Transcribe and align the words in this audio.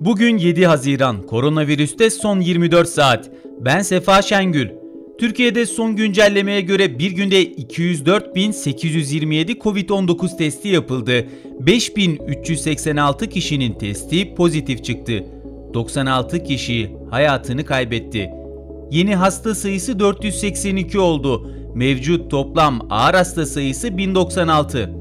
Bugün 0.00 0.38
7 0.38 0.66
Haziran, 0.66 1.22
koronavirüste 1.22 2.10
son 2.10 2.40
24 2.40 2.88
saat. 2.88 3.30
Ben 3.60 3.82
Sefa 3.82 4.22
Şengül. 4.22 4.68
Türkiye'de 5.20 5.66
son 5.66 5.96
güncellemeye 5.96 6.60
göre 6.60 6.98
bir 6.98 7.10
günde 7.10 7.52
204.827 7.52 9.58
Covid-19 9.58 10.36
testi 10.36 10.68
yapıldı. 10.68 11.26
5.386 11.60 13.28
kişinin 13.28 13.72
testi 13.72 14.34
pozitif 14.34 14.84
çıktı. 14.84 15.24
96 15.74 16.44
kişi 16.44 16.90
hayatını 17.10 17.64
kaybetti. 17.64 18.30
Yeni 18.90 19.16
hasta 19.16 19.54
sayısı 19.54 19.98
482 19.98 20.98
oldu. 20.98 21.50
Mevcut 21.74 22.30
toplam 22.30 22.86
ağır 22.90 23.14
hasta 23.14 23.46
sayısı 23.46 23.98
1096. 23.98 24.97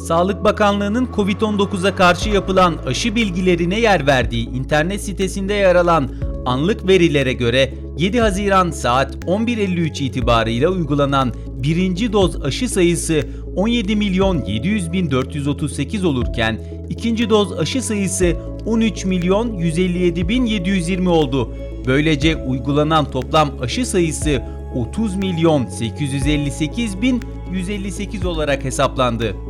Sağlık 0.00 0.44
Bakanlığı'nın 0.44 1.08
COVID-19'a 1.16 1.96
karşı 1.96 2.28
yapılan 2.30 2.76
aşı 2.86 3.14
bilgilerine 3.14 3.80
yer 3.80 4.06
verdiği 4.06 4.48
internet 4.48 5.00
sitesinde 5.00 5.54
yer 5.54 5.76
alan 5.76 6.08
anlık 6.46 6.88
verilere 6.88 7.32
göre 7.32 7.74
7 7.98 8.20
Haziran 8.20 8.70
saat 8.70 9.14
11.53 9.14 10.02
itibarıyla 10.04 10.68
uygulanan 10.68 11.32
birinci 11.46 12.12
doz 12.12 12.42
aşı 12.42 12.68
sayısı 12.68 13.26
17 13.56 13.96
milyon 13.96 14.44
700 14.44 14.92
bin 14.92 15.10
438 15.10 16.04
olurken 16.04 16.60
ikinci 16.88 17.30
doz 17.30 17.58
aşı 17.58 17.82
sayısı 17.82 18.36
13 18.66 19.04
milyon 19.04 19.52
157 19.52 20.28
bin 20.28 20.46
720 20.46 21.08
oldu. 21.08 21.54
Böylece 21.86 22.36
uygulanan 22.36 23.10
toplam 23.10 23.50
aşı 23.62 23.86
sayısı 23.86 24.42
30 24.74 25.16
milyon 25.16 25.66
858 25.66 27.02
bin 27.02 27.22
158 27.52 28.26
olarak 28.26 28.64
hesaplandı. 28.64 29.49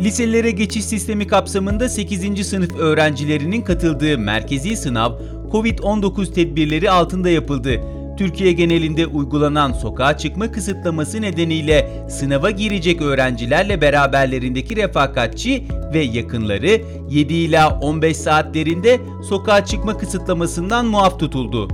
Liselere 0.00 0.50
geçiş 0.50 0.84
sistemi 0.84 1.26
kapsamında 1.26 1.88
8. 1.88 2.46
sınıf 2.46 2.76
öğrencilerinin 2.76 3.62
katıldığı 3.62 4.18
merkezi 4.18 4.76
sınav 4.76 5.12
COVID-19 5.52 6.32
tedbirleri 6.32 6.90
altında 6.90 7.30
yapıldı. 7.30 7.80
Türkiye 8.18 8.52
genelinde 8.52 9.06
uygulanan 9.06 9.72
sokağa 9.72 10.18
çıkma 10.18 10.52
kısıtlaması 10.52 11.22
nedeniyle 11.22 12.06
sınava 12.10 12.50
girecek 12.50 13.02
öğrencilerle 13.02 13.80
beraberlerindeki 13.80 14.76
refakatçi 14.76 15.64
ve 15.94 16.00
yakınları 16.00 16.80
7 17.10 17.34
ila 17.34 17.78
15 17.80 18.16
saatlerinde 18.16 19.00
sokağa 19.28 19.64
çıkma 19.64 19.98
kısıtlamasından 19.98 20.86
muaf 20.86 21.20
tutuldu. 21.20 21.68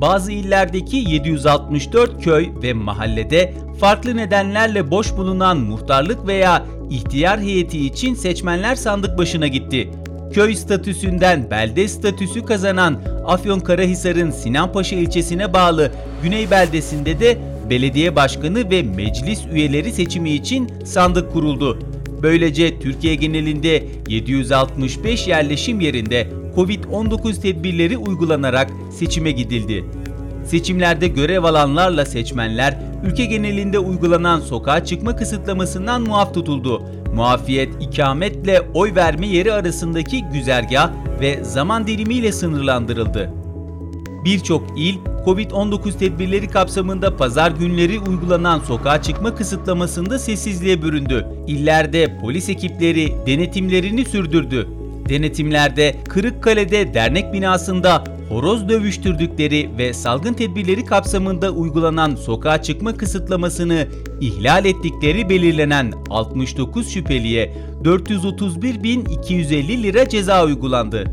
Bazı 0.00 0.32
illerdeki 0.32 0.96
764 0.96 2.24
köy 2.24 2.48
ve 2.62 2.72
mahallede 2.72 3.54
farklı 3.80 4.16
nedenlerle 4.16 4.90
boş 4.90 5.16
bulunan 5.16 5.58
muhtarlık 5.58 6.26
veya 6.26 6.66
ihtiyar 6.90 7.40
heyeti 7.40 7.86
için 7.86 8.14
seçmenler 8.14 8.74
sandık 8.74 9.18
başına 9.18 9.46
gitti. 9.46 9.90
Köy 10.32 10.54
statüsünden 10.54 11.50
belde 11.50 11.88
statüsü 11.88 12.44
kazanan 12.44 13.02
Afyonkarahisar'ın 13.26 14.30
Sinanpaşa 14.30 14.96
ilçesine 14.96 15.52
bağlı 15.52 15.92
Güney 16.22 16.50
beldesinde 16.50 17.20
de 17.20 17.38
belediye 17.70 18.16
başkanı 18.16 18.70
ve 18.70 18.82
meclis 18.82 19.46
üyeleri 19.52 19.92
seçimi 19.92 20.30
için 20.30 20.70
sandık 20.84 21.32
kuruldu. 21.32 21.78
Böylece 22.22 22.78
Türkiye 22.78 23.14
genelinde 23.14 23.84
765 24.08 25.28
yerleşim 25.28 25.80
yerinde 25.80 26.43
Covid-19 26.56 27.40
tedbirleri 27.40 27.98
uygulanarak 27.98 28.70
seçime 28.90 29.30
gidildi. 29.30 29.84
Seçimlerde 30.44 31.08
görev 31.08 31.44
alanlarla 31.44 32.06
seçmenler 32.06 32.78
ülke 33.04 33.24
genelinde 33.24 33.78
uygulanan 33.78 34.40
sokağa 34.40 34.84
çıkma 34.84 35.16
kısıtlamasından 35.16 36.02
muaf 36.02 36.34
tutuldu. 36.34 36.82
Muafiyet 37.14 37.82
ikametle 37.82 38.62
oy 38.74 38.94
verme 38.94 39.26
yeri 39.26 39.52
arasındaki 39.52 40.24
güzergah 40.32 40.90
ve 41.20 41.44
zaman 41.44 41.86
dilimiyle 41.86 42.32
sınırlandırıldı. 42.32 43.30
Birçok 44.24 44.64
il 44.76 44.94
Covid-19 45.26 45.98
tedbirleri 45.98 46.48
kapsamında 46.48 47.16
pazar 47.16 47.50
günleri 47.50 48.00
uygulanan 48.00 48.58
sokağa 48.58 49.02
çıkma 49.02 49.34
kısıtlamasında 49.34 50.18
sessizliğe 50.18 50.82
büründü. 50.82 51.26
İllerde 51.46 52.18
polis 52.20 52.48
ekipleri 52.48 53.12
denetimlerini 53.26 54.04
sürdürdü. 54.04 54.68
Denetimlerde 55.08 55.94
Kırıkkale'de 56.08 56.94
dernek 56.94 57.32
binasında 57.32 58.04
horoz 58.28 58.68
dövüştürdükleri 58.68 59.70
ve 59.78 59.92
salgın 59.92 60.34
tedbirleri 60.34 60.84
kapsamında 60.84 61.50
uygulanan 61.50 62.14
sokağa 62.14 62.62
çıkma 62.62 62.96
kısıtlamasını 62.96 63.86
ihlal 64.20 64.64
ettikleri 64.64 65.28
belirlenen 65.28 65.92
69 66.10 66.90
şüpheliye 66.92 67.54
431.250 67.84 69.82
lira 69.82 70.08
ceza 70.08 70.44
uygulandı. 70.44 71.04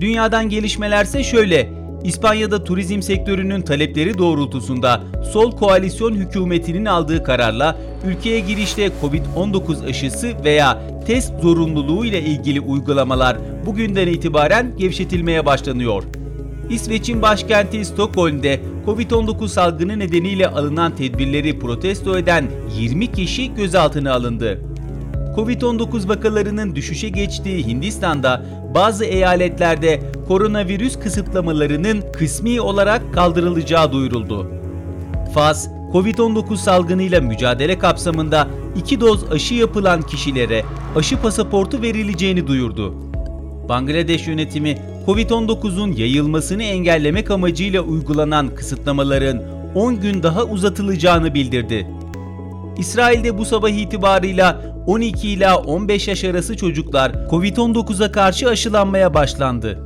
Dünyadan 0.00 0.48
gelişmelerse 0.48 1.24
şöyle. 1.24 1.81
İspanya'da 2.04 2.64
turizm 2.64 3.02
sektörünün 3.02 3.62
talepleri 3.62 4.18
doğrultusunda 4.18 5.00
sol 5.32 5.52
koalisyon 5.52 6.14
hükümetinin 6.14 6.84
aldığı 6.84 7.24
kararla 7.24 7.76
ülkeye 8.06 8.40
girişte 8.40 8.90
Covid-19 9.02 9.86
aşısı 9.86 10.44
veya 10.44 10.82
test 11.06 11.40
zorunluluğu 11.42 12.04
ile 12.04 12.22
ilgili 12.22 12.60
uygulamalar 12.60 13.36
bugünden 13.66 14.06
itibaren 14.06 14.76
gevşetilmeye 14.76 15.46
başlanıyor. 15.46 16.02
İsveç'in 16.70 17.22
başkenti 17.22 17.84
Stockholm'de 17.84 18.60
Covid-19 18.86 19.48
salgını 19.48 19.98
nedeniyle 19.98 20.48
alınan 20.48 20.96
tedbirleri 20.96 21.58
protesto 21.58 22.18
eden 22.18 22.50
20 22.78 23.12
kişi 23.12 23.54
gözaltına 23.54 24.12
alındı. 24.12 24.71
Covid-19 25.36 26.08
vakalarının 26.08 26.76
düşüşe 26.76 27.08
geçtiği 27.08 27.66
Hindistan'da 27.66 28.42
bazı 28.74 29.04
eyaletlerde 29.04 30.00
koronavirüs 30.28 30.98
kısıtlamalarının 30.98 32.04
kısmi 32.12 32.60
olarak 32.60 33.14
kaldırılacağı 33.14 33.92
duyuruldu. 33.92 34.50
Fas, 35.34 35.68
Covid-19 35.92 36.56
salgınıyla 36.56 37.20
mücadele 37.20 37.78
kapsamında 37.78 38.48
iki 38.76 39.00
doz 39.00 39.32
aşı 39.32 39.54
yapılan 39.54 40.02
kişilere 40.02 40.64
aşı 40.96 41.16
pasaportu 41.16 41.82
verileceğini 41.82 42.46
duyurdu. 42.46 42.94
Bangladeş 43.68 44.26
yönetimi 44.26 44.78
Covid-19'un 45.06 45.92
yayılmasını 45.92 46.62
engellemek 46.62 47.30
amacıyla 47.30 47.82
uygulanan 47.82 48.54
kısıtlamaların 48.54 49.42
10 49.74 50.00
gün 50.00 50.22
daha 50.22 50.44
uzatılacağını 50.44 51.34
bildirdi. 51.34 51.86
İsrail'de 52.78 53.38
bu 53.38 53.44
sabah 53.44 53.68
itibarıyla 53.68 54.62
12 54.86 55.28
ila 55.28 55.58
15 55.58 56.08
yaş 56.08 56.24
arası 56.24 56.56
çocuklar 56.56 57.12
Covid-19'a 57.30 58.12
karşı 58.12 58.48
aşılanmaya 58.48 59.14
başlandı. 59.14 59.78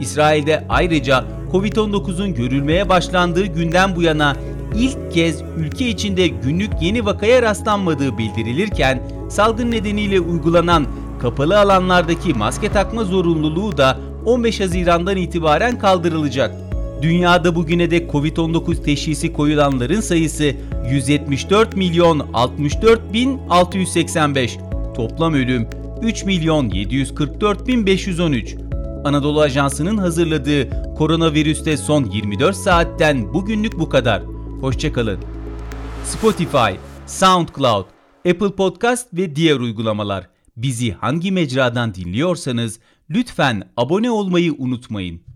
İsrail'de 0.00 0.64
ayrıca 0.68 1.24
Covid-19'un 1.52 2.34
görülmeye 2.34 2.88
başlandığı 2.88 3.46
günden 3.46 3.96
bu 3.96 4.02
yana 4.02 4.36
ilk 4.74 5.12
kez 5.12 5.42
ülke 5.56 5.88
içinde 5.88 6.28
günlük 6.28 6.70
yeni 6.80 7.04
vakaya 7.04 7.42
rastlanmadığı 7.42 8.18
bildirilirken 8.18 9.02
salgın 9.30 9.70
nedeniyle 9.70 10.20
uygulanan 10.20 10.86
kapalı 11.20 11.60
alanlardaki 11.60 12.34
maske 12.34 12.72
takma 12.72 13.04
zorunluluğu 13.04 13.76
da 13.76 13.98
15 14.26 14.60
Haziran'dan 14.60 15.16
itibaren 15.16 15.78
kaldırılacak. 15.78 16.67
Dünyada 17.02 17.54
bugüne 17.54 17.90
dek 17.90 18.10
Covid-19 18.10 18.82
teşhisi 18.82 19.32
koyulanların 19.32 20.00
sayısı 20.00 20.54
174 20.90 21.76
milyon 21.76 22.28
64 22.34 23.12
bin 23.12 23.38
685. 23.50 24.58
Toplam 24.96 25.34
ölüm 25.34 25.68
3 26.02 26.24
milyon 26.24 26.68
744 26.68 27.66
bin 27.66 27.86
513. 27.86 28.56
Anadolu 29.04 29.40
Ajansı'nın 29.40 29.98
hazırladığı 29.98 30.68
koronavirüste 30.94 31.76
son 31.76 32.04
24 32.04 32.56
saatten 32.56 33.34
bugünlük 33.34 33.78
bu 33.78 33.88
kadar. 33.88 34.22
Hoşçakalın. 34.60 35.18
Spotify, 36.04 36.70
SoundCloud, 37.06 37.84
Apple 38.30 38.54
Podcast 38.56 39.14
ve 39.14 39.36
diğer 39.36 39.56
uygulamalar. 39.56 40.28
Bizi 40.56 40.92
hangi 40.92 41.32
mecradan 41.32 41.94
dinliyorsanız 41.94 42.80
lütfen 43.10 43.62
abone 43.76 44.10
olmayı 44.10 44.54
unutmayın. 44.58 45.28